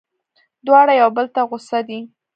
[0.65, 1.99] دواړه یو بل ته غوسه دي.